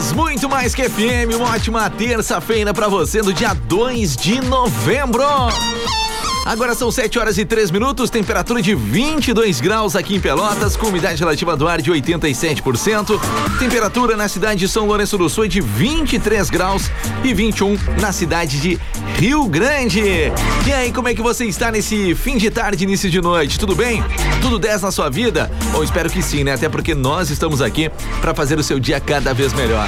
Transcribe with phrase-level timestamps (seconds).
[0.00, 1.36] Muito mais que FM.
[1.36, 5.22] Uma ótima terça-feira para você no dia 2 de novembro.
[6.44, 10.88] Agora são 7 horas e 3 minutos, temperatura de 22 graus aqui em Pelotas, com
[10.88, 13.20] umidade relativa do ar de 87%.
[13.60, 16.90] Temperatura na cidade de São Lourenço do Sul é de 23 graus
[17.22, 18.78] e 21 na cidade de
[19.18, 20.02] Rio Grande.
[20.66, 23.58] E aí, como é que você está nesse fim de tarde, início de noite?
[23.58, 24.02] Tudo bem?
[24.40, 25.48] Tudo 10 na sua vida?
[25.74, 26.54] Ou espero que sim, né?
[26.54, 27.88] Até porque nós estamos aqui
[28.20, 29.86] para fazer o seu dia cada vez melhor.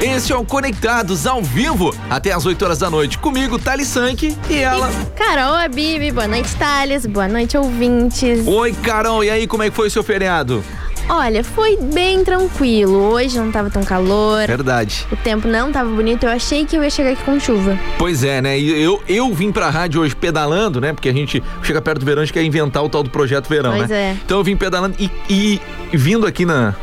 [0.00, 3.18] Este é o Conectados ao vivo até as 8 horas da noite.
[3.18, 4.88] Comigo, Thali Sank e ela.
[5.16, 8.46] Carol Abi boa noite, Thales, boa noite, ouvintes.
[8.46, 10.62] Oi, Carol, e aí, como é que foi o seu feriado?
[11.08, 13.12] Olha, foi bem tranquilo.
[13.12, 14.46] Hoje não tava tão calor.
[14.46, 15.06] Verdade.
[15.10, 16.24] O tempo não tava bonito.
[16.24, 17.78] Eu achei que eu ia chegar aqui com chuva.
[17.96, 18.58] Pois é, né?
[18.58, 20.92] Eu, eu vim pra rádio hoje pedalando, né?
[20.92, 23.48] Porque a gente chega perto do verão, a gente quer inventar o tal do projeto
[23.48, 23.96] verão, pois né?
[23.96, 24.16] É.
[24.24, 25.60] Então eu vim pedalando e, e
[25.96, 26.74] vindo aqui na,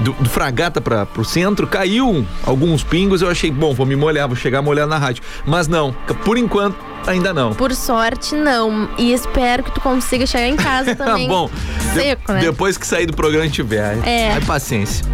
[0.00, 3.22] do, do Fragata para pro centro, caiu alguns pingos.
[3.22, 5.22] Eu achei, bom, vou me molhar, vou chegar molhado na rádio.
[5.46, 5.92] Mas não,
[6.24, 7.54] por enquanto Ainda não.
[7.54, 8.88] Por sorte, não.
[8.98, 11.28] E espero que tu consiga chegar em casa também.
[11.28, 11.50] Bom,
[11.94, 12.40] seco, de, né?
[12.40, 13.98] Depois que sair do programa tiver.
[14.06, 14.32] É.
[14.32, 15.04] Aí paciência.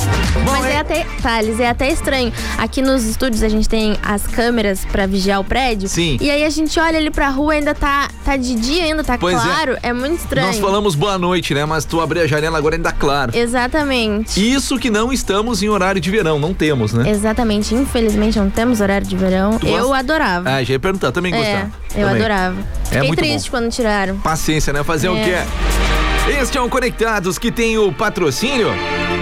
[0.44, 0.72] Bom, Mas é...
[0.72, 2.32] é até, Thales, é até estranho.
[2.58, 5.88] Aqui nos estúdios a gente tem as câmeras para vigiar o prédio.
[5.88, 6.18] Sim.
[6.20, 9.16] E aí a gente olha ali pra rua, ainda tá, tá de dia, ainda tá
[9.18, 9.40] pois é.
[9.40, 9.72] claro.
[9.82, 9.88] É.
[9.88, 9.92] é.
[9.92, 10.46] muito estranho.
[10.46, 11.64] Nós falamos boa noite, né?
[11.64, 13.36] Mas tu abrir a janela agora ainda claro.
[13.36, 14.40] Exatamente.
[14.40, 17.10] Isso que não estamos em horário de verão, não temos, né?
[17.10, 17.74] Exatamente.
[17.74, 19.58] Infelizmente não temos horário de verão.
[19.58, 19.98] Tu eu gosta?
[19.98, 20.50] adorava.
[20.50, 21.36] Ah, já ia perguntar, também é.
[21.36, 21.72] gostava.
[21.94, 22.22] Eu Também.
[22.22, 22.56] adorava.
[22.90, 23.58] É Fiquei triste bom.
[23.58, 24.18] quando tiraram.
[24.18, 24.82] Paciência, né?
[24.84, 25.10] Fazer é.
[25.10, 25.36] o quê?
[26.40, 28.68] Este é o Conectados que tem o patrocínio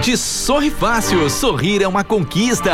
[0.00, 1.28] de Sorri Fácil.
[1.28, 2.72] Sorrir é uma conquista.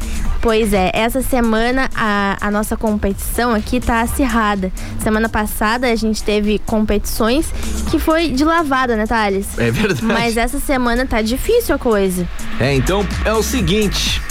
[0.42, 4.72] Pois é, essa semana a, a nossa competição aqui tá acirrada.
[5.04, 7.48] Semana passada a gente teve competições
[7.90, 9.48] que foi de lavada, né, Thales?
[9.58, 10.04] É verdade.
[10.04, 12.28] Mas essa semana tá difícil a coisa.
[12.60, 14.22] É, então é o seguinte.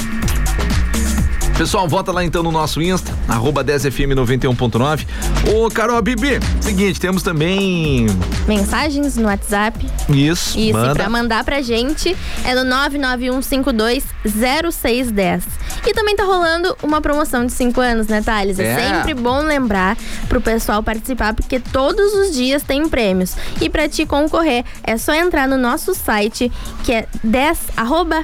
[1.59, 5.05] Pessoal, vota lá então no nosso Insta, arroba 10fm91.9.
[5.53, 8.07] Ô, Carol Bibi, seguinte, temos também.
[8.47, 9.85] Mensagens no WhatsApp.
[10.09, 10.57] Isso.
[10.57, 10.95] Isso, manda.
[10.95, 15.43] pra mandar pra gente é no 991520610.
[15.89, 18.59] E também tá rolando uma promoção de 5 anos, né, Thales?
[18.59, 18.65] É.
[18.67, 19.97] é sempre bom lembrar
[20.29, 23.35] pro pessoal participar, porque todos os dias tem prêmios.
[23.59, 26.53] E pra te concorrer, é só entrar no nosso site,
[26.85, 28.23] que é 10, arroba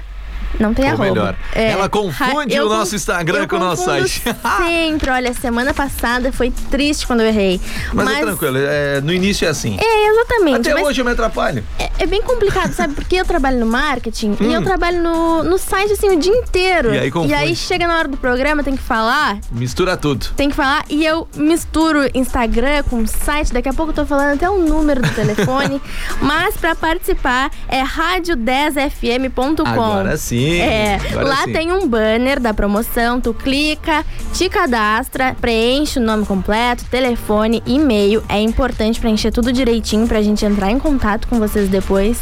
[0.59, 1.05] não tem Ou arroba.
[1.05, 1.37] melhor.
[1.55, 4.23] É, Ela confunde o nosso Instagram com o nosso site.
[4.59, 5.11] Sempre.
[5.11, 7.61] Olha, semana passada foi triste quando eu errei.
[7.93, 8.19] Mas, é mas...
[8.19, 9.77] é tranquilo, é, no início é assim.
[9.81, 10.71] É, exatamente.
[10.71, 11.65] Até hoje eu me atrapalho.
[11.79, 12.95] É, é, bem complicado, sabe?
[12.95, 14.37] Porque eu trabalho no marketing hum.
[14.41, 14.65] e eu hum.
[14.65, 16.95] trabalho no, no site assim o dia inteiro.
[16.95, 17.33] E aí, confunde.
[17.33, 19.39] e aí chega na hora do programa, tem que falar.
[19.51, 20.27] Mistura tudo.
[20.37, 23.53] Tem que falar e eu misturo Instagram com site.
[23.53, 25.81] Daqui a pouco eu tô falando até o número do telefone.
[26.21, 29.67] mas para participar é rádio10fm.com.
[29.67, 30.44] Agora sim.
[30.53, 31.53] É, lá sim.
[31.53, 38.23] tem um banner da promoção, tu clica, te cadastra, preenche o nome completo, telefone, e-mail.
[38.29, 42.21] É importante preencher tudo direitinho pra gente entrar em contato com vocês depois.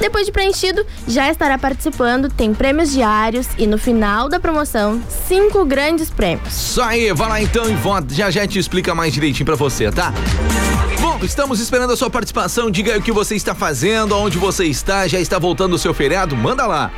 [0.00, 5.64] Depois de preenchido, já estará participando, tem prêmios diários e no final da promoção, cinco
[5.64, 6.48] grandes prêmios.
[6.54, 8.14] Isso aí, vai lá então e vota.
[8.14, 10.12] Já já te explica mais direitinho pra você, tá?
[11.00, 12.70] Bom, estamos esperando a sua participação.
[12.70, 15.94] Diga aí o que você está fazendo, onde você está, já está voltando o seu
[15.94, 16.36] feriado?
[16.36, 16.90] Manda lá,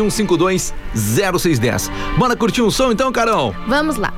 [0.00, 1.90] 991520610.
[2.16, 3.54] Bora curtir um som então, Carol?
[3.66, 4.12] Vamos lá.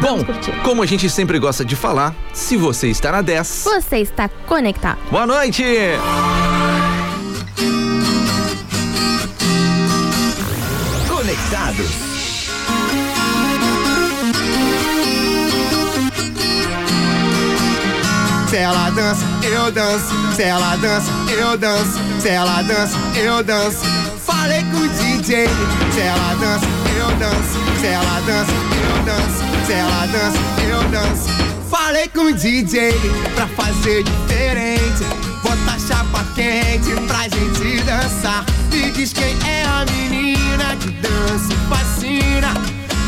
[0.00, 0.24] Bom,
[0.64, 4.98] como a gente sempre gosta de falar, se você está na 10, você está conectado.
[5.10, 5.62] Boa noite!
[11.08, 12.10] Conectados
[18.50, 20.34] Se ela dança, eu danço.
[20.34, 22.00] Se ela dança, eu danço.
[22.20, 23.84] Se ela dança, eu danço.
[24.26, 24.88] Falei com
[25.30, 25.46] o DJ.
[25.92, 26.66] Se ela dança,
[26.98, 27.80] eu danço.
[27.80, 29.66] Se ela dança, eu danço.
[29.66, 30.38] Se ela dança,
[30.68, 31.28] eu danço.
[31.70, 32.92] Falei com o DJ
[33.34, 35.04] pra fazer diferente.
[35.42, 38.44] Bota chapa quente pra gente dançar.
[38.72, 42.54] Me diz quem é a menina que dança e fascina.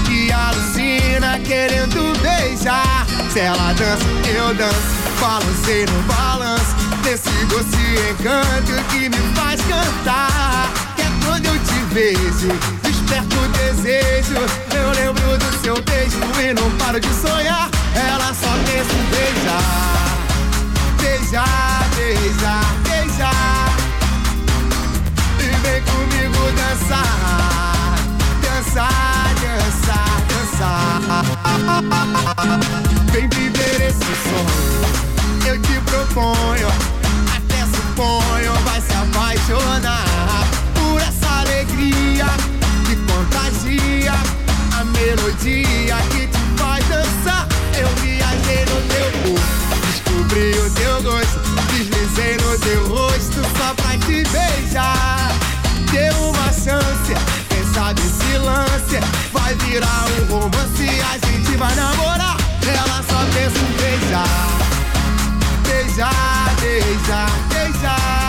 [0.07, 3.05] Que alucina querendo beijar.
[3.33, 5.03] Se ela dança, eu danço.
[5.21, 6.75] Balancei no balanço
[7.05, 7.77] Desse doce
[8.11, 10.42] encanto que me faz cantar
[11.93, 12.49] vejo
[12.83, 14.35] Desperto o desejo.
[14.75, 17.69] Eu lembro do seu beijo E não paro de sonhar.
[17.95, 19.63] Ela só pensa em beijar.
[21.01, 23.69] Beijar, beijar, beijar.
[25.39, 27.97] E vem comigo dançar.
[28.43, 31.01] Dançar, dançar, dançar.
[33.13, 34.73] Vem viver esse sonho.
[35.47, 36.69] Eu te proponho,
[37.37, 40.62] até suponho, vai se apaixonar
[41.03, 42.27] essa alegria
[42.87, 44.13] que contagia
[44.79, 47.47] a melodia que te faz dançar.
[47.79, 51.41] Eu viajei no teu corpo, descobri o teu gosto,
[51.73, 55.33] deslizei no teu rosto só pra te beijar.
[55.91, 57.15] Deu uma chance,
[57.49, 59.01] quem sabe se lance,
[59.33, 62.37] vai virar um romance, a gente vai namorar.
[62.67, 64.63] Ela só pensa em beijar
[65.93, 68.22] beijar, beijar, beijar.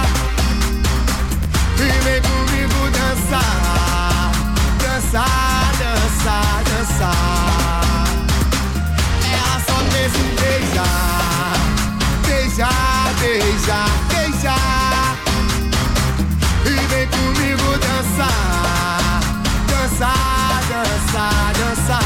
[3.30, 4.32] Dançar,
[4.80, 8.06] dançar, dançar, dançar.
[9.32, 11.56] Ela só pensa em beijar,
[12.28, 15.18] beijar, beijar, beijar.
[16.66, 19.22] E vem comigo dançar,
[19.70, 22.04] dançar, dançar, dançar.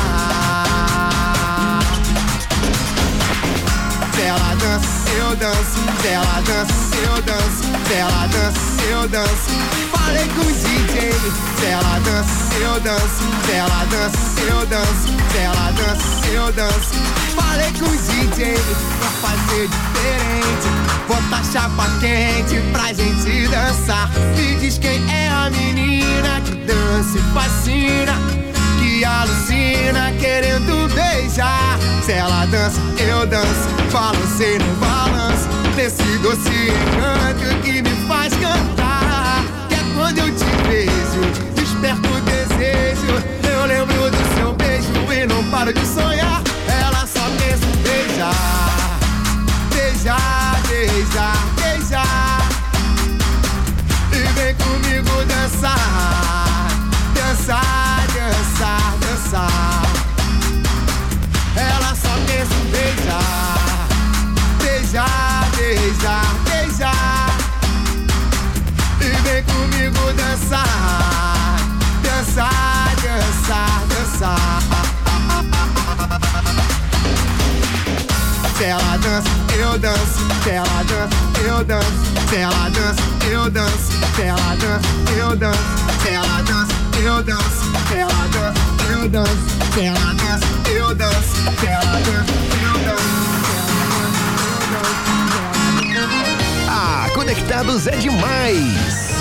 [4.13, 5.77] Se ela dança, eu danço.
[6.01, 7.63] Se ela dança, eu danço.
[7.87, 9.51] Se ela dança, eu danço.
[9.91, 11.11] Falei com o DJ.
[11.59, 13.23] Se ela dança, eu danço.
[13.45, 15.07] Se ela dança, eu danço.
[15.31, 16.93] Se ela dança, eu danço.
[17.35, 18.55] Falei com o DJ
[18.99, 20.67] pra fazer diferente.
[21.07, 24.09] Botar chapa quente pra gente dançar.
[24.35, 28.13] Me diz quem é a menina que dança e fascina
[28.79, 31.77] que alucina querendo beijar.
[32.03, 35.56] Se ela dança, eu danço, balancei no balanço.
[35.77, 39.45] Desse doce encanto que me faz cantar.
[39.69, 41.21] Que é quando eu te vejo,
[41.53, 43.23] desperto o desejo.
[43.47, 46.41] Eu lembro do seu beijo e não paro de sonhar.
[46.67, 48.99] Ela só pensa em beijar,
[49.71, 52.49] beijar, beijar, beijar.
[54.13, 56.37] E vem comigo dançar
[57.13, 57.86] dançar,
[78.57, 80.01] se ela dança, eu danço,
[80.43, 81.15] se ela dança,
[81.45, 81.91] eu danço,
[82.27, 84.81] se ela dança, eu danço, se ela dança,
[85.15, 85.59] eu danço,
[86.01, 86.73] se ela dança,
[87.03, 88.53] eu danço, se ela dança,
[88.89, 89.31] eu danço,
[89.73, 92.33] se ela dança, eu danço, se ela dança,
[92.63, 93.07] eu danço.
[96.67, 99.16] Ah, conectados é demais!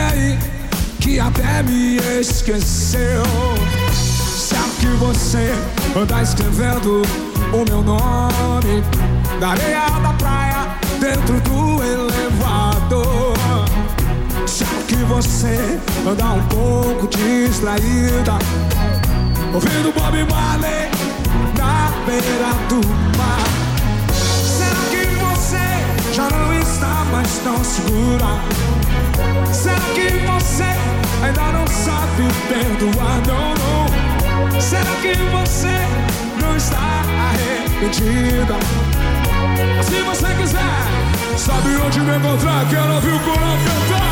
[0.00, 0.38] Aí
[1.00, 3.22] Que até me esqueceu.
[3.90, 5.54] Disseram que você
[5.96, 7.02] anda escrevendo
[7.52, 8.82] o meu nome
[9.40, 10.66] Na areia da praia
[11.00, 13.34] Dentro do elevador.
[14.44, 18.38] Disseram que você anda um pouco distraída
[19.52, 20.90] Ouvindo Bob Marley
[21.58, 22.86] na beira do
[23.18, 23.59] mar
[26.12, 28.26] já não está mais tão segura?
[29.52, 30.64] Será que você
[31.24, 33.20] ainda não sabe perdoar?
[33.26, 34.60] Não, não.
[34.60, 35.86] Será que você
[36.40, 36.78] não está
[37.30, 38.54] arrependida?
[39.82, 42.68] Se você quiser, sabe onde me encontrar?
[42.68, 44.10] Quero ouvir o corão cantar.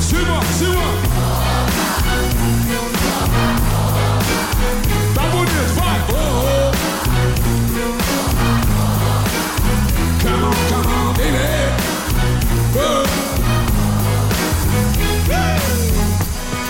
[0.00, 1.59] Simão, Simão.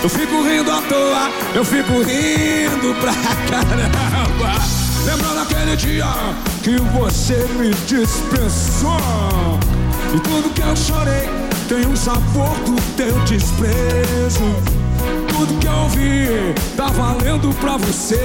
[0.03, 3.13] Eu fico rindo à toa, eu fico rindo pra
[3.49, 4.59] caramba.
[5.05, 6.05] Lembrando aquele dia
[6.63, 9.59] que você me dispensou.
[10.15, 11.29] E tudo que eu chorei
[11.69, 14.55] tem um sabor do teu desprezo.
[15.27, 18.19] Tudo que eu ouvi tá valendo pra você.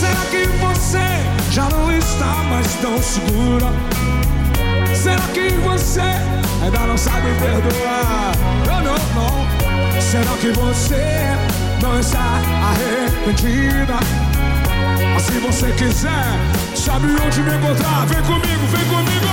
[0.00, 3.97] Será que você já não está mais tão segura?
[5.02, 8.32] Será que você ainda não sabe perdoar?
[8.66, 10.00] Não, não, não.
[10.00, 11.22] Será que você
[11.80, 13.94] não está arrependida?
[15.14, 16.24] Mas se você quiser,
[16.74, 18.06] sabe onde me encontrar?
[18.06, 19.27] Vem comigo, vem comigo.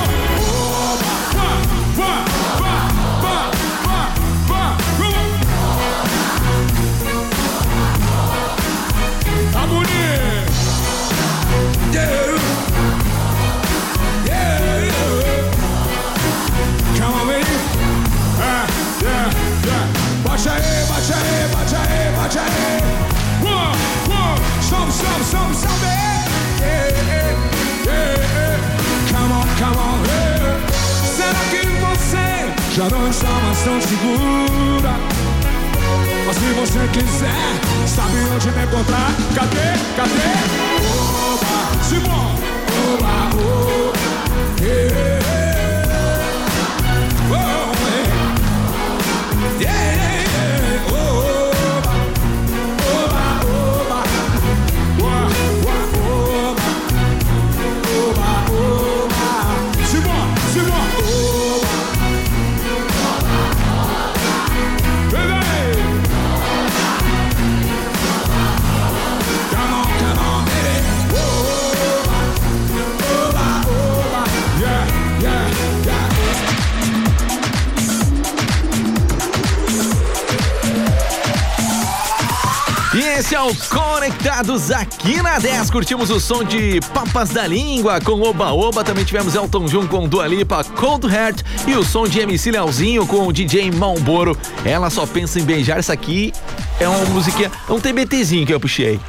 [84.56, 85.70] Conectados aqui na 10.
[85.70, 88.84] Curtimos o som de Papas da Língua com Oba Oba.
[88.84, 91.42] Também tivemos Elton John com Dua Lipa, Cold Heart.
[91.68, 94.38] E o som de MC Leozinho com o DJ Malboro.
[94.64, 95.80] Ela só pensa em beijar.
[95.80, 96.32] Isso aqui
[96.80, 99.00] é uma musiquinha, é um TBTzinho que eu puxei.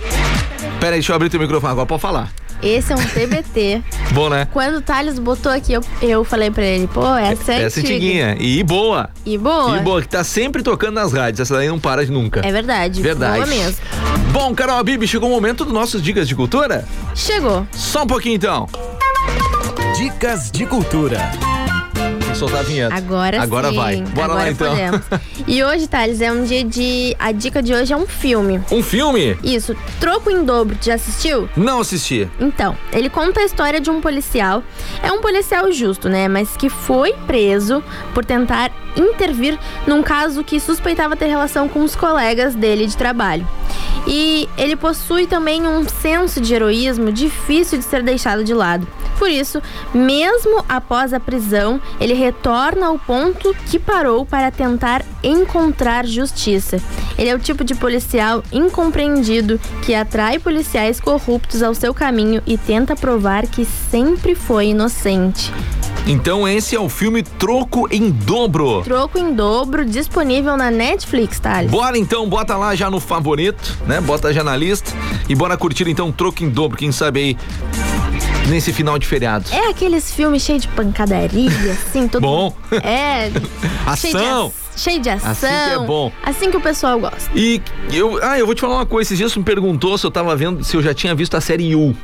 [0.80, 2.28] Pera aí, deixa eu abrir teu microfone agora, pode falar.
[2.60, 3.82] Esse é um TBT.
[4.16, 4.48] Bom, né?
[4.50, 7.96] Quando o Thales botou aqui, eu, eu falei pra ele, pô, essa é Essa antiga.
[7.96, 8.36] antiguinha.
[8.40, 9.10] E boa.
[9.26, 9.76] E boa.
[9.76, 11.40] E boa, que tá sempre tocando nas rádios.
[11.40, 12.40] Essa daí não para de nunca.
[12.42, 13.02] É verdade.
[13.02, 13.34] Verdade.
[13.34, 13.76] Boa mesmo.
[14.32, 16.88] Bom, Carol Bibi, chegou o momento dos nossos dicas de cultura?
[17.14, 17.66] Chegou.
[17.72, 18.66] Só um pouquinho então.
[19.98, 21.18] Dicas de cultura.
[22.36, 22.94] Soltar a vinheta.
[22.94, 23.76] Agora, Agora sim.
[23.76, 23.96] vai.
[24.02, 24.68] Bora Agora lá então.
[24.70, 25.02] podemos.
[25.46, 27.14] E hoje, Thales, é um dia de.
[27.18, 28.60] A dica de hoje é um filme.
[28.70, 29.38] Um filme?
[29.44, 30.76] Isso, Troco em Dobro.
[30.76, 31.48] Tu já assistiu?
[31.56, 32.28] Não assisti.
[32.40, 34.62] Então, ele conta a história de um policial.
[35.02, 36.26] É um policial justo, né?
[36.26, 41.94] Mas que foi preso por tentar intervir num caso que suspeitava ter relação com os
[41.94, 43.46] colegas dele de trabalho.
[44.06, 48.86] E ele possui também um senso de heroísmo difícil de ser deixado de lado.
[49.18, 49.62] Por isso,
[49.94, 56.80] mesmo após a prisão, ele retorna ao ponto que parou para tentar encontrar justiça.
[57.18, 62.58] Ele é o tipo de policial incompreendido que atrai policiais corruptos ao seu caminho e
[62.58, 65.50] tenta provar que sempre foi inocente.
[66.06, 68.82] Então esse é o filme Troco em Dobro.
[68.82, 71.68] Troco em dobro disponível na Netflix, Thales.
[71.68, 74.00] Bora então, bota lá já no favorito, né?
[74.00, 74.92] Bota já na lista
[75.28, 77.36] e bora curtir então Troco em Dobro, quem sabe aí
[78.48, 79.46] nesse final de feriado.
[79.50, 82.54] É aqueles filmes cheios de pancadaria, assim, todo Bom.
[82.84, 83.30] É.
[83.84, 84.52] Ação.
[84.76, 85.30] cheio de ação.
[85.30, 86.12] Assim que é bom.
[86.22, 87.30] Assim que o pessoal gosta.
[87.34, 87.60] E
[87.92, 90.10] eu, ah, eu vou te falar uma coisa, esses dias tu me perguntou se eu
[90.10, 91.96] tava vendo, se eu já tinha visto a série You.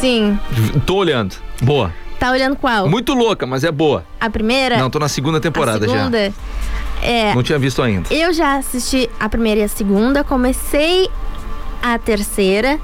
[0.00, 0.38] Sim.
[0.86, 1.34] Tô olhando.
[1.60, 1.92] Boa.
[2.22, 2.88] Tá olhando qual?
[2.88, 4.04] Muito louca, mas é boa.
[4.20, 4.78] A primeira?
[4.78, 6.32] Não, tô na segunda temporada a segunda?
[7.02, 7.30] É.
[7.30, 7.34] já.
[7.34, 8.14] Não tinha visto ainda.
[8.14, 11.10] Eu já assisti a primeira e a segunda, comecei
[11.82, 12.78] a terceira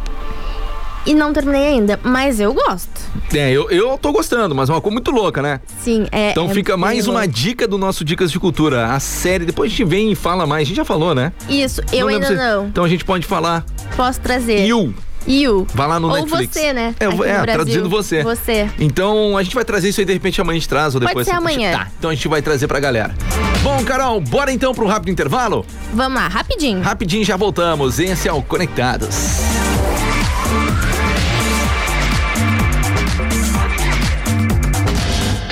[1.07, 3.01] e não terminei ainda, mas eu gosto.
[3.33, 5.61] É, eu, eu tô gostando, mas é uma coisa muito louca, né?
[5.85, 6.33] Sim, é.
[6.33, 7.33] Então é fica mais uma louco.
[7.33, 8.87] dica do nosso Dicas de Cultura.
[8.87, 10.63] A série, depois a gente vem e fala mais.
[10.63, 11.33] A gente já falou, né?
[11.49, 12.67] Isso, eu lembro ainda não.
[12.67, 13.65] Então a gente pode falar
[13.97, 14.67] Posso trazer.
[14.67, 14.93] You.
[15.27, 15.67] You.
[15.75, 16.55] Vai lá no Ou Netflix.
[16.55, 16.95] você, né?
[16.99, 18.23] É, é, traduzindo você.
[18.23, 18.71] Você.
[18.79, 21.11] Então a gente vai trazer isso aí de repente amanhã a gente traz ou Pode
[21.11, 21.27] depois.
[21.27, 21.73] ser amanhã.
[21.73, 23.15] Tá, então a gente vai trazer pra galera.
[23.63, 25.67] Bom, Carol, bora então pro rápido intervalo?
[25.93, 26.81] Vamos lá, rapidinho.
[26.81, 27.99] Rapidinho já voltamos.
[27.99, 29.39] Esse é o Conectados.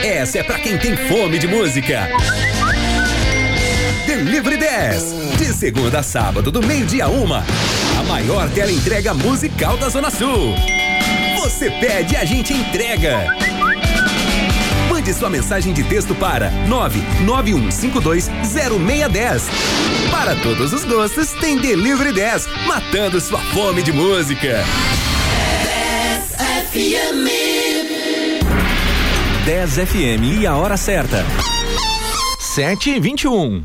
[0.02, 2.08] Essa é pra quem tem fome de música.
[4.06, 5.14] Delivery 10.
[5.38, 7.44] De segunda a sábado, do meio-dia a uma.
[8.08, 10.54] Maior tela entrega musical da Zona Sul.
[11.40, 13.26] Você pede, a gente entrega.
[14.88, 19.42] Mande sua mensagem de texto para 991520610.
[20.10, 24.64] Para todos os gostos, tem Delivery 10, matando sua fome de música.
[29.44, 31.24] 10 FM e a hora certa.
[32.38, 33.64] 7 e 21.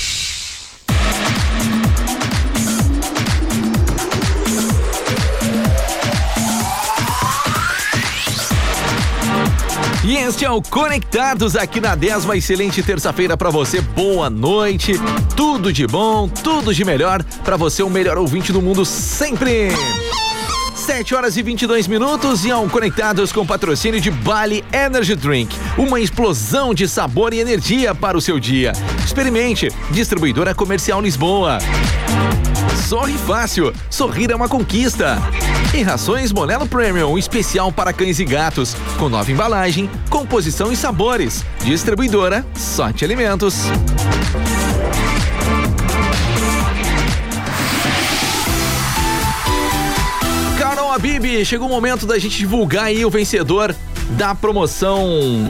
[10.31, 13.81] Este é o Conectados aqui na 10, uma excelente terça-feira pra você.
[13.81, 14.93] Boa noite,
[15.35, 19.71] tudo de bom, tudo de melhor pra você, o melhor ouvinte do mundo sempre.
[20.73, 25.53] 7 horas e 22 minutos e ao Conectados com patrocínio de Bali Energy Drink.
[25.77, 28.71] Uma explosão de sabor e energia para o seu dia.
[29.03, 29.69] Experimente.
[29.91, 31.57] Distribuidora Comercial Lisboa.
[32.91, 35.17] Sorri fácil, sorrir é uma conquista.
[35.73, 41.45] E rações Monelo Premium, especial para cães e gatos, com nova embalagem, composição e sabores.
[41.63, 43.63] Distribuidora Sorte Alimentos.
[50.59, 53.73] Carol Abib, chegou o momento da gente divulgar aí o vencedor
[54.17, 55.49] da promoção.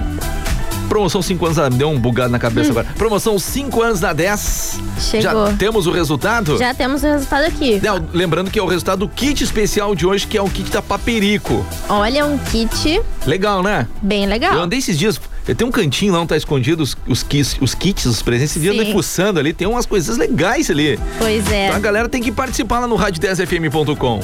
[0.92, 1.70] Promoção 5 anos da.
[1.70, 2.86] Deu um bugado na cabeça agora.
[2.98, 4.78] Promoção 5 anos da 10.
[5.00, 5.48] Chegou.
[5.48, 6.58] Já temos o resultado?
[6.58, 7.80] Já temos o resultado aqui.
[7.82, 10.70] Não, lembrando que é o resultado do kit especial de hoje, que é o kit
[10.70, 11.66] da Paperico.
[11.88, 13.88] Olha, um kit Legal, né?
[14.02, 14.54] bem legal.
[14.54, 17.74] Eu andei esses dias, Tem um cantinho lá onde tá escondido os, os, kits, os
[17.74, 18.52] kits, os presentes.
[18.52, 21.00] Esse dia andei fuçando ali, tem umas coisas legais ali.
[21.18, 21.66] Pois é.
[21.66, 24.22] Então a galera tem que participar lá no rádio10fm.com.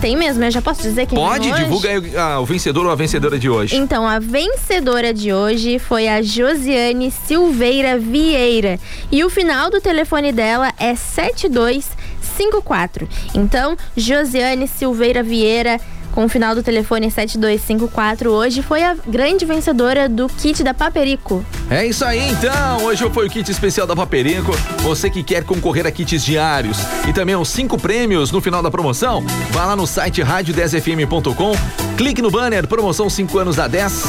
[0.00, 1.64] Tem mesmo, eu já posso dizer quem Pode, hoje?
[1.64, 3.74] divulga aí ah, o vencedor ou a vencedora de hoje.
[3.76, 8.78] Então, a vencedora de hoje foi a Josiane Silveira Vieira.
[9.10, 13.08] E o final do telefone dela é 7254.
[13.34, 15.80] Então, Josiane Silveira Vieira,
[16.18, 21.44] com o final do telefone 7254, hoje foi a grande vencedora do kit da Paperico.
[21.70, 24.50] É isso aí então, hoje foi o kit especial da Paperico.
[24.82, 26.78] Você que quer concorrer a kits diários
[27.08, 31.52] e também aos cinco prêmios no final da promoção, vá lá no site rádio10fm.com,
[31.96, 34.02] clique no banner promoção 5 anos da 10,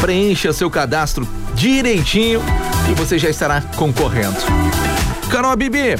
[0.00, 2.42] preencha seu cadastro direitinho
[2.90, 4.34] e você já estará concorrendo.
[5.30, 5.94] Carol Bibi,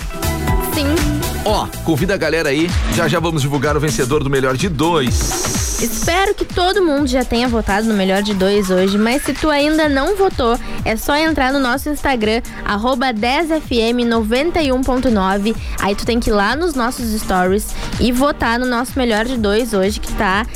[0.75, 4.69] Sim, ó, convida a galera aí, já já vamos divulgar o vencedor do melhor de
[4.69, 5.81] dois.
[5.83, 9.51] Espero que todo mundo já tenha votado no melhor de dois hoje, mas se tu
[9.51, 15.57] ainda não votou, é só entrar no nosso Instagram, arroba 10fm91.9.
[15.81, 19.37] Aí tu tem que ir lá nos nossos stories e votar no nosso melhor de
[19.37, 20.47] dois hoje, que tá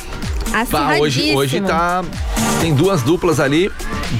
[0.71, 2.05] Pá, hoje, hoje tá.
[2.61, 3.71] Tem duas duplas ali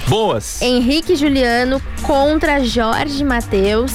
[0.09, 0.61] boas.
[0.61, 3.93] Henrique e Juliano contra Jorge Matheus.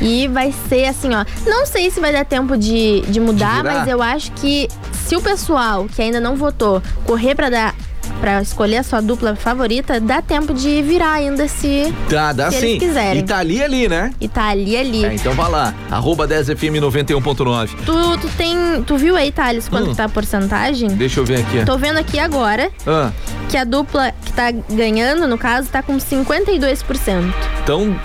[0.00, 1.24] E vai ser assim, ó.
[1.48, 3.74] Não sei se vai dar tempo de, de mudar, virar?
[3.80, 4.68] mas eu acho que
[5.06, 7.74] se o pessoal que ainda não votou correr pra dar.
[8.20, 11.92] Pra escolher a sua dupla favorita, dá tempo de virar ainda se.
[12.08, 12.66] Tá, dá Se sim.
[12.68, 13.18] eles quiserem.
[13.18, 14.12] E tá ali ali, né?
[14.20, 15.04] E tá ali, ali.
[15.04, 17.70] É, então vá lá, arroba 10fm91.9.
[17.84, 18.56] Tu, tu tem.
[18.86, 19.94] Tu viu aí, Thales, quanto Hum.
[19.94, 20.88] tá a porcentagem?
[20.90, 21.64] Deixa eu ver aqui.
[21.64, 23.10] Tô vendo aqui agora Ah,
[23.48, 27.32] que a dupla que tá ganhando, no caso, tá com 52%.
[27.62, 27.98] então,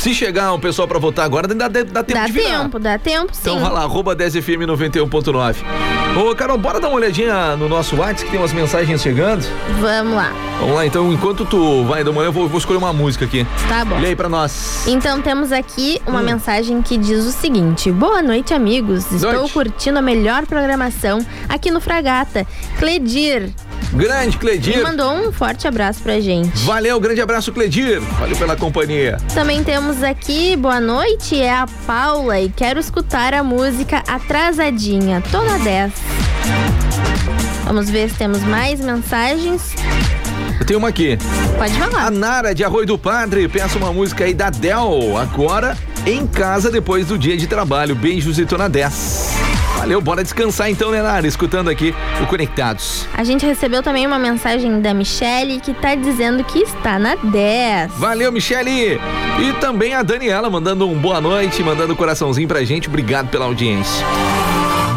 [0.00, 2.60] se chegar um pessoal pra votar agora, dá, dá, dá tempo Dá de virar.
[2.62, 3.40] tempo, dá tempo sim.
[3.42, 5.56] Então vai lá, arroba 10fm91.9.
[6.16, 9.44] Ô, Carol, bora dar uma olhadinha no nosso WhatsApp que tem umas mensagens chegando.
[9.78, 10.32] Vamos lá.
[10.58, 13.46] Vamos lá, então, enquanto tu vai uma olhada, eu vou, vou escolher uma música aqui.
[13.68, 13.98] Tá bom.
[13.98, 14.84] Lê aí pra nós.
[14.86, 16.10] Então temos aqui Hum.
[16.10, 19.10] uma mensagem que diz o seguinte: Boa noite, amigos.
[19.12, 19.52] Estou Noite.
[19.52, 22.46] curtindo a melhor programação aqui no Fragata.
[22.78, 23.50] Cledir
[23.92, 24.82] Grande, Cledir.
[24.82, 26.56] mandou um forte abraço pra gente.
[26.64, 28.00] Valeu, grande abraço, Cledir.
[28.00, 29.18] Valeu pela companhia.
[29.34, 35.22] Também temos aqui, boa noite, é a Paula e quero escutar a música Atrasadinha.
[35.30, 35.92] Tô na 10.
[37.64, 39.74] Vamos ver se temos mais mensagens.
[40.58, 41.18] Eu tenho uma aqui.
[41.56, 42.06] Pode falar.
[42.06, 46.70] A Nara de Arroio do Padre peça uma música aí da Del, agora em casa
[46.70, 47.94] depois do dia de trabalho.
[47.94, 49.39] Beijos e tô na 10.
[49.80, 51.26] Valeu, bora descansar então, né, Nara?
[51.26, 53.06] Escutando aqui o Conectados.
[53.14, 57.92] A gente recebeu também uma mensagem da Michelle que tá dizendo que está na 10.
[57.94, 59.00] Valeu, Michele!
[59.40, 62.88] E também a Daniela mandando um boa noite, mandando um coraçãozinho pra gente.
[62.88, 64.04] Obrigado pela audiência.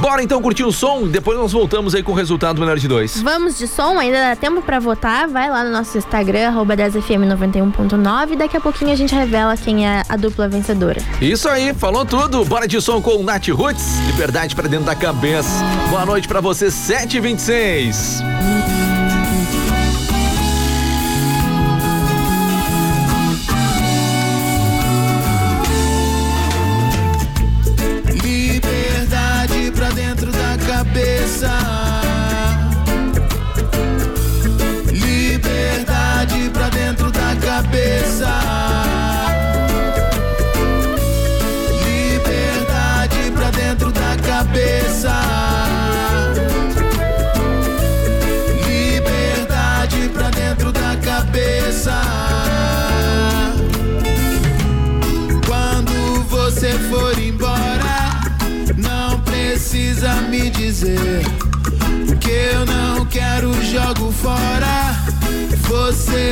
[0.03, 2.89] Bora então curtir o som, depois nós voltamos aí com o resultado do melhor de
[2.89, 3.21] dois.
[3.21, 5.29] Vamos de som, ainda dá tempo pra votar.
[5.29, 9.87] Vai lá no nosso Instagram, arroba 10fm91.9 e daqui a pouquinho a gente revela quem
[9.87, 11.01] é a dupla vencedora.
[11.21, 12.43] Isso aí, falou tudo.
[12.43, 13.97] Bora de som com o Nath Roots.
[14.07, 15.63] Liberdade pra dentro da cabeça.
[15.89, 18.21] Boa noite pra você, 7h26.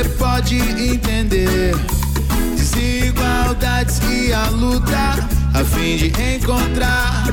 [0.02, 1.76] Você pode entender
[2.56, 4.98] desigualdades e a luta
[5.54, 7.28] a fim de encontrar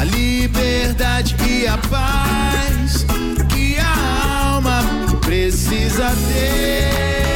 [0.00, 3.06] a liberdade e a paz
[3.48, 4.82] que a alma
[5.20, 7.27] precisa ter.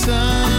[0.00, 0.51] Traz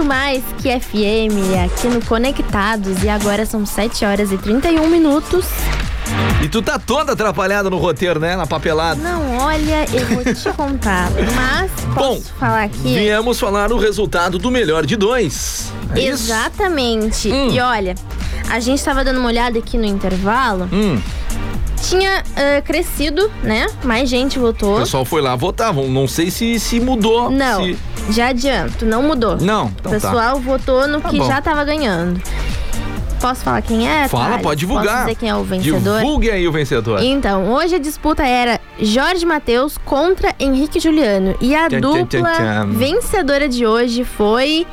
[0.00, 3.02] muito mais que FM aqui no Conectados.
[3.02, 5.44] E agora são 7 horas e 31 minutos.
[6.42, 8.34] E tu tá toda atrapalhada no roteiro, né?
[8.34, 9.00] Na papelada.
[9.00, 11.10] Não, olha, eu vou te contar.
[11.36, 12.94] Mas posso Bom, falar aqui?
[12.94, 15.70] Viemos falar o resultado do melhor de dois.
[15.94, 16.04] É?
[16.04, 17.30] Exatamente.
[17.30, 17.50] Hum.
[17.52, 17.94] E olha,
[18.48, 20.68] a gente tava dando uma olhada aqui no intervalo.
[20.72, 21.00] Hum,
[21.90, 23.66] Tinha ah, crescido, né?
[23.82, 24.78] Mais gente o votou.
[24.78, 25.74] pessoal foi lá votar.
[25.74, 27.30] Não sei se, se mudou.
[27.30, 27.76] Não, se-
[28.10, 29.36] já adianto, não mudou.
[29.38, 29.98] Não, O então tá.
[29.98, 31.26] pessoal votou no Tá que bom.
[31.26, 32.20] já tava ganhando.
[33.20, 34.08] Posso falar quem é?
[34.08, 34.42] Fala, Thales?
[34.42, 34.84] pode divulgar.
[34.86, 35.98] Posso dizer quem é o vencedor?
[35.98, 37.02] Divulgue aí o vencedor.
[37.02, 41.34] Então, hoje a disputa era Jorge Matheus contra Henrique Juliano.
[41.38, 42.66] E a tchan, dupla tchan, tchan.
[42.70, 44.66] vencedora de hoje foi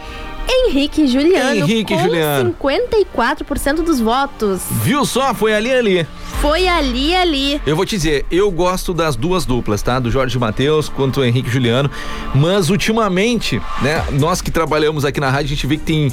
[0.50, 1.56] Henrique Juliano.
[1.56, 2.56] Henrique com Juliano.
[2.62, 4.62] 54% dos votos.
[4.84, 5.34] Viu só?
[5.34, 6.08] Foi ali ali.
[6.42, 7.62] Foi ali, ali.
[7.66, 9.98] Eu vou te dizer, eu gosto das duas duplas, tá?
[10.00, 11.90] Do Jorge Matheus quanto o Henrique Juliano.
[12.36, 16.12] Mas ultimamente, né, nós que trabalhamos aqui na rádio, a gente vê que tem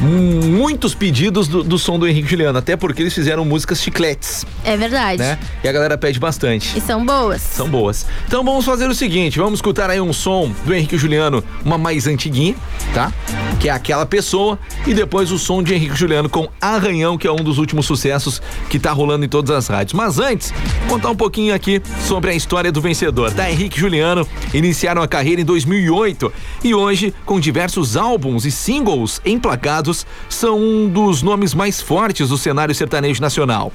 [0.00, 4.76] muitos pedidos do, do som do Henrique Juliano, até porque eles fizeram músicas chicletes, É
[4.76, 5.18] verdade.
[5.18, 5.38] né?
[5.62, 6.76] E a galera pede bastante.
[6.78, 7.42] E são boas.
[7.42, 8.06] São boas.
[8.26, 12.06] Então vamos fazer o seguinte, vamos escutar aí um som do Henrique Juliano, uma mais
[12.06, 12.54] antiguinha,
[12.92, 13.12] tá?
[13.60, 17.32] Que é aquela pessoa, e depois o som de Henrique Juliano com Arranhão, que é
[17.32, 19.92] um dos últimos sucessos que tá rolando em todas as rádios.
[19.92, 20.52] Mas antes,
[20.88, 23.50] contar um pouquinho aqui sobre a história do vencedor, tá?
[23.50, 26.32] Henrique Juliano iniciaram a carreira em 2008
[26.62, 32.38] e hoje, com diversos álbuns e singles emplacados, são um dos nomes mais fortes do
[32.38, 33.72] cenário sertanejo nacional.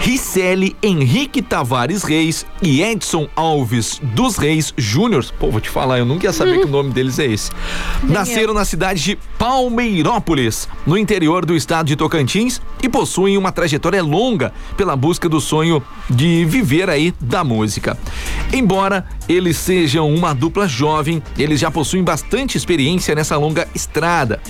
[0.00, 5.24] Ricelli, Henrique Tavares Reis e Edson Alves dos Reis Júnior.
[5.38, 7.50] Pô, vou te falar, eu nunca ia saber que o nome deles é esse.
[8.02, 14.02] Nasceram na cidade de Palmeirópolis, no interior do estado de Tocantins, e possuem uma trajetória
[14.02, 17.98] longa pela busca do sonho de viver aí da música.
[18.52, 24.40] Embora eles sejam uma dupla jovem, eles já possuem bastante experiência nessa longa estrada.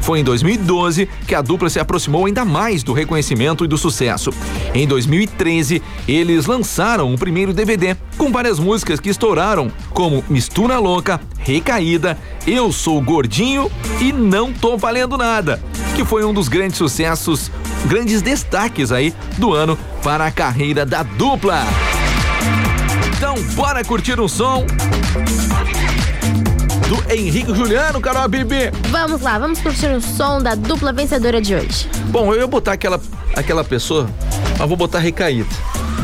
[0.00, 4.32] Foi em 2012 que a dupla se aproximou ainda mais do reconhecimento e do sucesso.
[4.74, 11.20] Em 2013, eles lançaram o primeiro DVD com várias músicas que estouraram, como Mistura Louca,
[11.38, 15.62] Recaída, Eu Sou Gordinho e Não Tô Valendo Nada,
[15.94, 17.50] que foi um dos grandes sucessos,
[17.84, 21.62] grandes destaques aí do ano para a carreira da dupla.
[23.20, 24.64] Então, bora curtir um som
[26.88, 28.70] do Henrique Juliano, Carol Bibi.
[28.88, 31.86] Vamos lá, vamos curtir o som da dupla vencedora de hoje.
[32.06, 32.98] Bom, eu ia botar aquela,
[33.36, 34.08] aquela pessoa,
[34.58, 35.50] mas vou botar Recaída.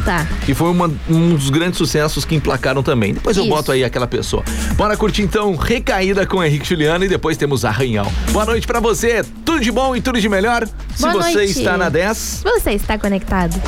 [0.04, 0.24] Tá.
[0.44, 3.14] que foi uma- um dos grandes sucessos que emplacaram também.
[3.14, 3.52] Depois eu Isso.
[3.52, 4.44] boto aí aquela pessoa.
[4.76, 8.06] Bora curtir então Recaída com Henrique Juliano e depois temos Arranhão.
[8.30, 10.64] Boa noite pra você, tudo de bom e tudo de melhor.
[10.94, 11.58] Se Boa você noite.
[11.58, 13.60] está na 10, Você está conectado.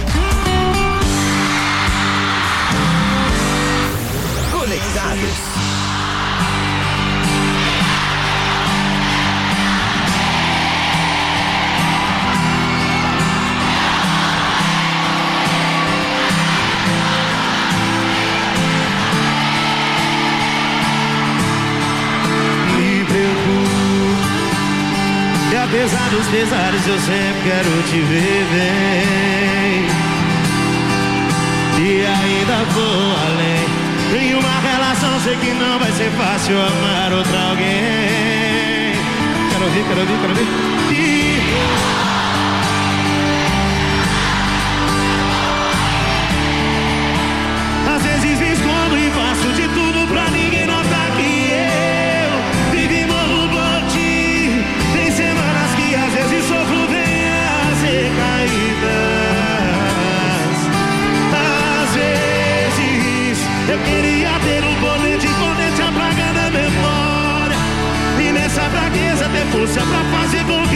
[26.31, 29.89] pesares eu sempre quero te ver bem.
[31.81, 33.69] E ainda vou além.
[34.21, 38.95] Em uma relação sei que não vai ser fácil amar outra alguém.
[39.51, 40.88] Quero ouvir, quero ouvir, quero ouvir.
[69.69, 70.68] Ter força pra fazer com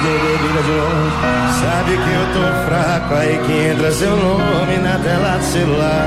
[0.00, 1.10] bebida de longe.
[1.60, 6.06] Sabe que eu tô fraco, aí que entra seu nome na tela do celular.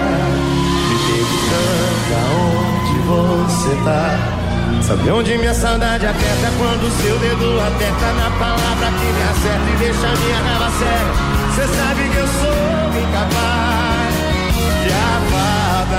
[0.87, 4.81] Me perguntando aonde você tá.
[4.81, 9.77] Sabe onde minha saudade aperta quando seu dedo aperta na palavra que me acerta e
[9.79, 11.13] deixa minha raiva séria.
[11.53, 13.64] Cê sabe que eu sou incapaz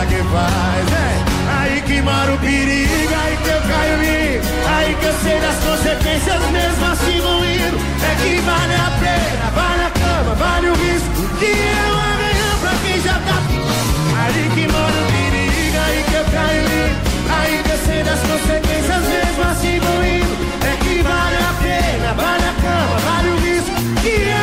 [0.05, 1.25] que faz, é.
[1.59, 5.57] Aí que mora o perigo, aí que eu caio em Aí que eu sei das
[5.65, 7.79] consequências mesmo assim vou indo.
[8.05, 12.73] É que vale a pena, vale a cama, vale o risco Que eu amanhã pra
[12.85, 13.39] quem já tá.
[14.21, 16.93] Aí que mora o perigo, aí que eu caio em
[17.39, 20.37] Aí que eu sei das consequências mesmo assim vou indo.
[20.67, 23.73] É que vale a pena, vale a cama, vale o risco
[24.03, 24.36] Que eu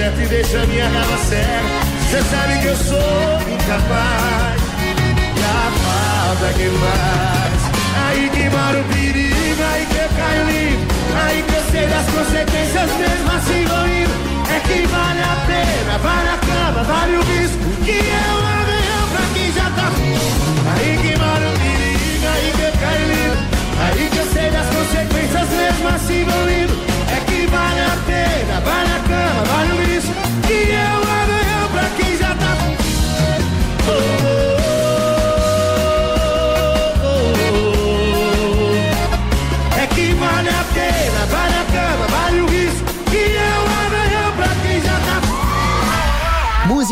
[0.00, 1.80] acerta e deixa minha raiva séria.
[2.10, 4.60] Cê sabe que eu sou incapaz
[5.36, 7.60] e a falta que faz.
[8.08, 10.86] Aí que mora o perigo, aí que eu caio livre.
[11.26, 14.19] Aí que eu sei das consequências mesmo assim vou indo.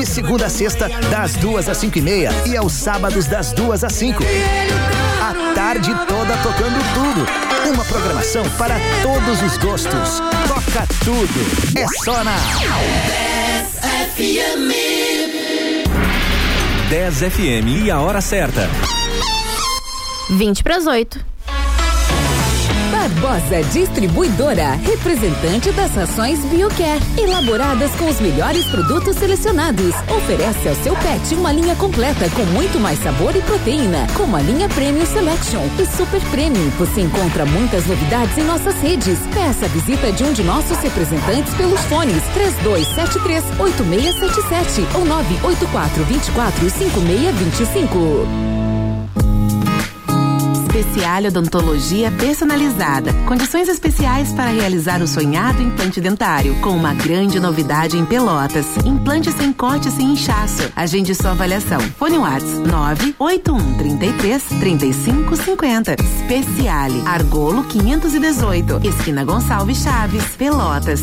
[0.00, 2.30] De segunda a sexta, das duas às cinco e meia.
[2.46, 4.24] E aos sábados, das duas às cinco.
[5.20, 7.70] A tarde toda tocando tudo.
[7.70, 10.22] Uma programação para todos os gostos.
[10.48, 11.78] Toca tudo.
[11.78, 12.34] É só na
[16.88, 18.70] 10 FM e a hora certa.
[20.30, 21.29] 20 para as 8.
[23.00, 29.94] Barbosa Distribuidora, representante das rações BioCare, elaboradas com os melhores produtos selecionados.
[30.14, 34.42] Oferece ao seu pet uma linha completa com muito mais sabor e proteína, como a
[34.42, 36.68] linha Premium Selection e Super Premium.
[36.76, 39.18] Você encontra muitas novidades em nossas redes.
[39.32, 46.68] Peça a visita de um de nossos representantes pelos fones 3273 8677 ou 984 24
[46.68, 48.59] 5625.
[50.80, 53.12] Especial Odontologia Personalizada.
[53.28, 56.58] Condições especiais para realizar o sonhado implante dentário.
[56.62, 58.64] Com uma grande novidade em Pelotas.
[58.86, 60.72] Implante sem corte sem inchaço.
[60.74, 61.80] Agende sua avaliação.
[61.98, 65.96] Fone Whats 98133 3550.
[66.24, 67.02] Speciale.
[67.04, 68.80] Argolo 518.
[68.82, 70.24] Esquina Gonçalves Chaves.
[70.38, 71.02] Pelotas.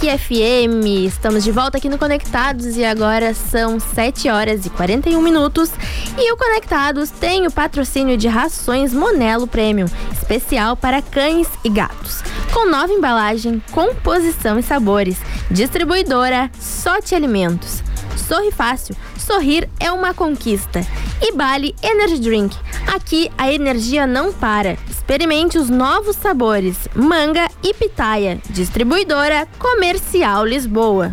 [0.00, 0.84] que FM.
[1.06, 5.70] Estamos de volta aqui no Conectados e agora são 7 horas e 41 minutos.
[6.18, 12.22] E o Conectados tem o patrocínio de rações Monelo Premium, especial para cães e gatos.
[12.52, 15.18] Com nova embalagem, composição e sabores.
[15.50, 17.82] Distribuidora Sorte Alimentos.
[18.16, 18.94] Sorri fácil.
[19.26, 20.86] Sorrir é uma conquista.
[21.20, 22.56] E Bali Energy Drink.
[22.94, 24.78] Aqui a energia não para.
[24.88, 28.40] Experimente os novos sabores: manga e pitaia.
[28.48, 31.12] Distribuidora Comercial Lisboa.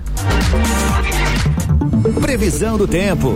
[2.22, 3.34] Previsão do tempo.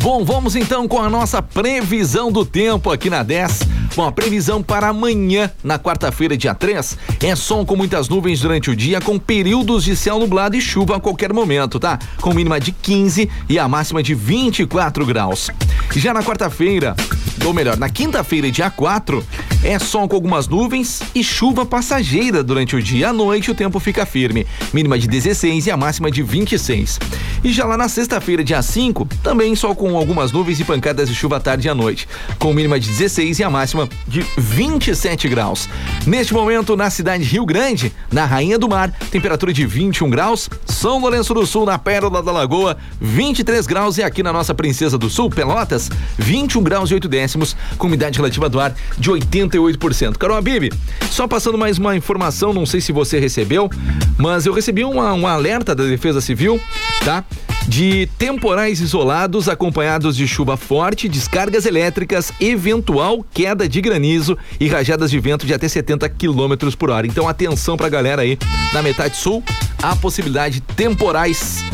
[0.00, 3.75] Bom, vamos então com a nossa previsão do tempo aqui na 10.
[3.96, 8.70] Bom, a previsão para amanhã, na quarta-feira, dia 3, é sol com muitas nuvens durante
[8.70, 11.98] o dia, com períodos de céu nublado e chuva a qualquer momento, tá?
[12.20, 15.50] Com mínima de 15 e a máxima de 24 graus.
[15.94, 16.94] Já na quarta-feira,
[17.42, 19.24] ou melhor, na quinta-feira, dia 4,
[19.64, 23.08] é sol com algumas nuvens e chuva passageira durante o dia.
[23.08, 26.98] À noite, o tempo fica firme, mínima de 16 e a máxima de 26.
[27.46, 31.14] E já lá na sexta-feira, dia 5, também sol com algumas nuvens e pancadas de
[31.14, 32.08] chuva à tarde e à noite,
[32.40, 35.68] com mínima de 16 e a máxima de 27 graus.
[36.04, 40.50] Neste momento, na cidade de Rio Grande, na Rainha do Mar, temperatura de 21 graus,
[40.64, 44.98] São Lourenço do Sul, na Pérola da Lagoa, 23 graus e aqui na nossa Princesa
[44.98, 45.88] do Sul, Pelotas,
[46.18, 50.16] 21 graus e 8 décimos, com umidade relativa do ar de 88%.
[50.16, 50.72] Carol Bibi,
[51.12, 53.70] só passando mais uma informação, não sei se você recebeu,
[54.18, 56.60] mas eu recebi um alerta da Defesa Civil,
[57.04, 57.24] tá?
[57.68, 65.10] De temporais isolados acompanhados de chuva forte, descargas elétricas, eventual queda de granizo e rajadas
[65.10, 67.06] de vento de até 70 km por hora.
[67.06, 68.38] Então atenção pra galera aí
[68.72, 69.42] na metade sul,
[69.82, 71.64] há possibilidade de temporais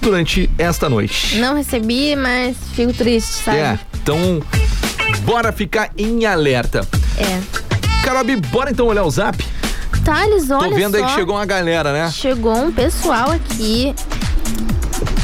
[0.00, 1.36] durante esta noite.
[1.38, 3.58] Não recebi, mas fico triste, sabe?
[3.58, 4.42] É, então
[5.22, 6.86] bora ficar em alerta.
[7.16, 7.40] É.
[8.04, 9.42] Carobi, bora então olhar o zap?
[10.04, 11.08] Thales, olha Tô vendo aí só.
[11.08, 12.10] que chegou uma galera, né?
[12.10, 13.94] Chegou um pessoal aqui.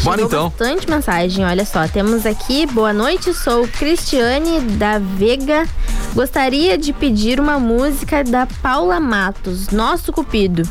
[0.05, 0.48] Bora Chegou então.
[0.50, 1.88] bastante mensagem, olha só.
[1.88, 5.66] Temos aqui, boa noite, sou Cristiane da Vega.
[6.14, 10.62] Gostaria de pedir uma música da Paula Matos, Nosso Cupido.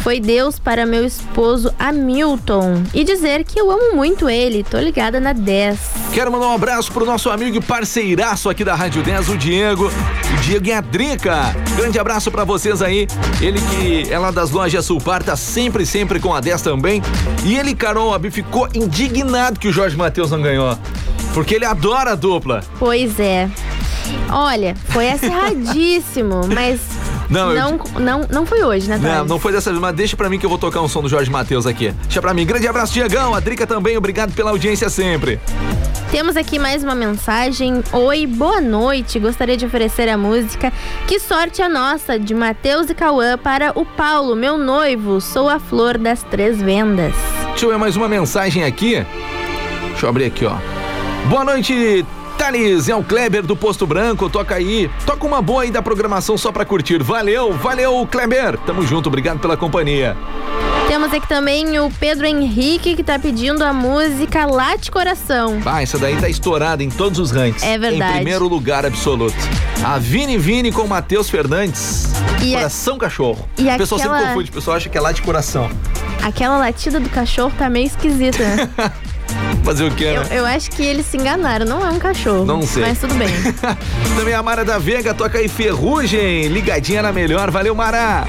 [0.00, 2.82] Foi Deus para meu esposo Hamilton.
[2.94, 5.78] E dizer que eu amo muito ele, tô ligada na 10.
[6.12, 9.86] Quero mandar um abraço pro nosso amigo e parceiraço aqui da Rádio 10, o Diego.
[9.86, 11.54] O Diego e a Drica.
[11.76, 13.06] Grande abraço pra vocês aí.
[13.40, 17.02] Ele que é lá das lojas Sulpar, tá sempre, sempre com a 10 também.
[17.44, 20.78] E ele, Carol Abi, ficou indignado que o Jorge Matheus não ganhou.
[21.34, 22.62] Porque ele adora a dupla.
[22.78, 23.48] Pois é.
[24.30, 26.80] Olha, foi acirradíssimo, mas
[27.30, 30.16] Não, eu- não, não, não foi hoje, né, Não, não foi dessa vez, mas deixa
[30.16, 31.90] pra mim que eu vou tocar um som do Jorge Matheus aqui.
[32.04, 32.46] Deixa pra mim.
[32.46, 33.34] Grande abraço, Diegão.
[33.34, 35.38] A Drica também, obrigado pela audiência sempre.
[36.10, 37.82] Temos aqui mais uma mensagem.
[37.92, 39.18] Oi, boa noite.
[39.18, 40.72] Gostaria de oferecer a música
[41.06, 45.20] Que Sorte a Nossa, de Matheus e Cauã, para o Paulo, meu noivo.
[45.20, 47.12] Sou a flor das três vendas.
[47.50, 49.04] Deixa eu ver mais uma mensagem aqui.
[49.90, 50.54] Deixa eu abrir aqui, ó.
[51.28, 52.06] Boa noite,
[52.38, 54.88] Thales, é o Kleber do Posto Branco, toca aí.
[55.04, 57.02] Toca uma boa aí da programação só pra curtir.
[57.02, 58.56] Valeu, valeu, Kleber.
[58.58, 60.16] Tamo junto, obrigado pela companhia.
[60.86, 65.60] Temos aqui também o Pedro Henrique que tá pedindo a música Late Coração.
[65.66, 67.66] Ah, essa daí tá estourada em todos os rankings.
[67.66, 68.12] É verdade.
[68.12, 69.36] Em primeiro lugar absoluto.
[69.84, 72.04] A Vini Vini com Matheus Fernandes.
[72.42, 73.46] E a- coração cachorro.
[73.58, 75.68] e o pessoal sempre aquela- confunde, o pessoal acha que é lá de coração.
[76.22, 78.42] Aquela latida do cachorro tá meio esquisita.
[79.64, 80.28] Fazer o quê, eu, né?
[80.30, 82.44] eu acho que eles se enganaram, não é um cachorro.
[82.44, 82.82] Não sei.
[82.82, 83.28] Mas tudo bem.
[84.16, 87.50] Também a Mara da Vega toca aí Ferrugem, ligadinha na melhor.
[87.50, 88.26] Valeu, Mara.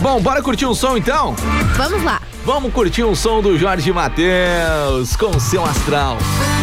[0.00, 1.34] Bom, bora curtir um som então?
[1.76, 2.20] Vamos lá.
[2.44, 6.18] Vamos curtir um som do Jorge Matheus com seu astral.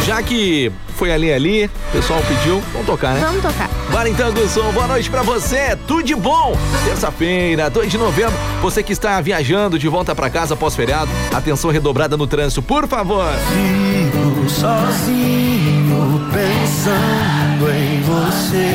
[0.06, 3.20] Já que foi ali ali, o pessoal pediu, vamos tocar, né?
[3.20, 3.68] Vamos tocar.
[3.90, 6.56] Bora então com o som, boa noite pra você, tudo de bom.
[6.84, 12.16] Terça-feira, 2 de novembro, você que está viajando de volta pra casa pós-feriado, atenção redobrada
[12.16, 13.32] no trânsito, por favor.
[13.32, 18.74] Fico sozinho pensando em você.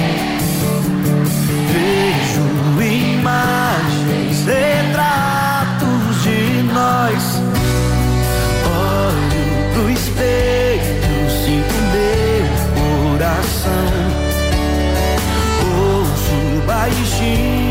[1.74, 2.41] Vejo
[2.82, 7.41] imagens, retratos de nós.
[8.66, 12.47] Olho pro espelho, sinto meu
[13.18, 14.07] coração.
[16.80, 17.66] 爱一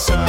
[0.00, 0.24] coração.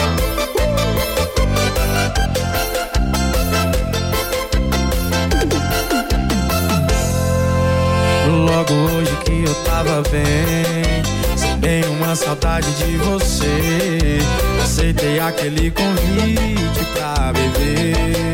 [8.45, 11.03] Logo hoje que eu tava bem,
[11.38, 14.19] sem uma saudade de você,
[14.61, 18.31] aceitei aquele convite pra beber.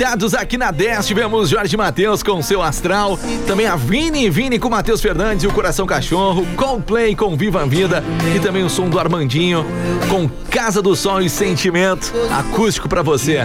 [0.00, 1.06] Conectados aqui na 10.
[1.06, 3.18] Tivemos Jorge Matheus com seu astral.
[3.46, 6.46] Também a Vini, Vini com Matheus Fernandes e o Coração Cachorro.
[6.56, 8.02] Coldplay com Viva a Vida.
[8.34, 9.62] E também o som do Armandinho
[10.08, 12.12] com Casa do Sol e Sentimento.
[12.30, 13.38] Acústico pra você.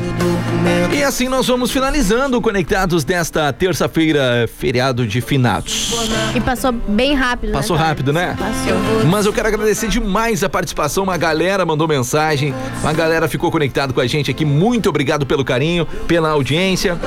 [0.92, 5.94] E assim nós vamos finalizando Conectados desta terça-feira, feriado de finados.
[6.36, 7.90] E passou bem rápido, né, Passou Thales?
[7.90, 8.36] rápido, né?
[8.38, 9.06] Passou.
[9.06, 11.04] Mas eu quero agradecer demais a participação.
[11.04, 14.44] Uma galera mandou mensagem, uma galera ficou conectado com a gente aqui.
[14.44, 16.98] Muito obrigado pelo carinho, pela audiência.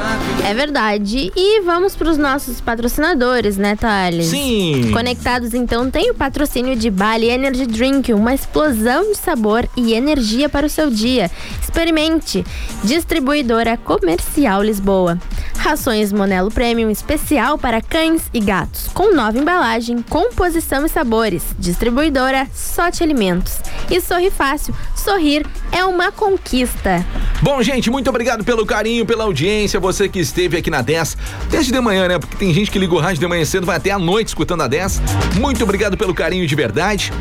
[0.48, 1.32] É verdade.
[1.34, 4.26] E vamos para os nossos patrocinadores, né, Thales?
[4.26, 4.90] Sim.
[4.92, 10.48] Conectados, então, tem o patrocínio de Bali Energy Drink, uma explosão de sabor e energia
[10.48, 11.30] para o seu dia.
[11.62, 12.44] Experimente.
[12.84, 15.18] Distribuidora Comercial Lisboa.
[15.58, 21.42] Rações Monelo Premium especial para cães e gatos, com nova embalagem, composição e sabores.
[21.58, 23.58] Distribuidora Sorte Alimentos.
[23.90, 24.74] E Sorri Fácil.
[24.94, 27.04] Sorrir é uma conquista.
[27.42, 29.80] Bom, gente, muito obrigado pelo carinho, pela audiência.
[29.80, 31.16] Você que esteve aqui na 10
[31.50, 32.18] desde de manhã, né?
[32.18, 34.62] Porque tem gente que liga o rádio de manhã cedo, vai até a noite escutando
[34.62, 35.00] a 10.
[35.38, 37.12] Muito obrigado pelo carinho de verdade.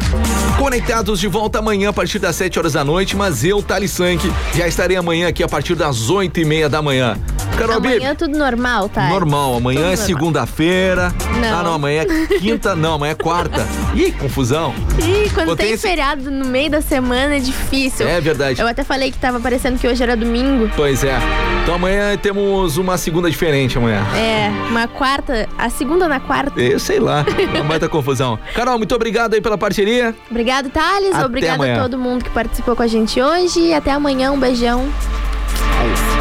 [0.57, 4.31] Conectados de volta amanhã a partir das 7 horas da noite, mas eu, Thales Sank,
[4.55, 7.17] já estarei amanhã aqui a partir das 8 e meia da manhã.
[7.57, 9.07] Carol Bibi, Amanhã tudo normal, tá?
[9.09, 11.13] Normal, amanhã Tudo é segunda-feira.
[11.41, 11.59] Não.
[11.59, 13.65] Ah, não, amanhã é quinta, não, amanhã é quarta.
[13.95, 14.75] Ih, confusão.
[14.99, 18.07] Ih, quando Botei tem esse- feriado no meio da semana é difícil.
[18.07, 18.61] É verdade.
[18.61, 20.69] Eu até falei que tava parecendo que hoje era domingo.
[20.75, 21.17] Pois é.
[21.63, 24.05] Então amanhã temos uma segunda diferente amanhã.
[24.15, 26.59] É, uma quarta, a segunda na quarta.
[26.61, 27.25] Eu sei lá,
[27.55, 28.37] uma baita confusão.
[28.53, 30.15] Carol, muito obrigado aí pela parceria.
[30.29, 31.13] Obrigado, Thales.
[31.15, 31.77] Até Obrigado amanhã.
[31.79, 33.59] a todo mundo que participou com a gente hoje.
[33.59, 34.31] E até amanhã.
[34.31, 34.87] Um beijão.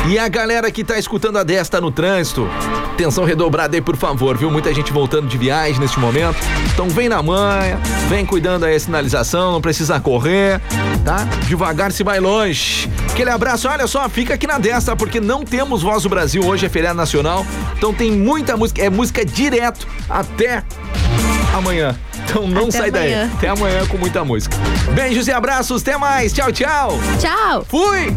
[0.09, 2.49] E a galera que tá escutando a 10 tá no trânsito,
[2.93, 4.49] atenção redobrada aí, por favor, viu?
[4.51, 6.37] Muita gente voltando de viagem neste momento.
[6.73, 7.77] Então vem na manha,
[8.09, 10.61] vem cuidando aí a sinalização, não precisa correr,
[11.05, 11.27] tá?
[11.49, 12.89] Devagar se vai longe.
[13.11, 14.95] Aquele abraço, olha só, fica aqui na 10, tá?
[14.95, 17.45] Porque não temos Voz do Brasil hoje, é feriado nacional.
[17.77, 20.63] Então tem muita música, é música direto até
[21.53, 21.97] amanhã.
[22.25, 23.13] Então não Até sai daí.
[23.13, 23.31] amanhã.
[23.37, 24.57] Até amanhã com muita música.
[24.95, 26.33] Beijos e abraços, até mais.
[26.33, 26.99] Tchau, tchau.
[27.21, 27.65] Tchau.
[27.69, 28.15] Fui.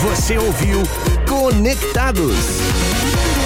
[0.00, 0.80] Você ouviu
[1.28, 2.77] Conectados.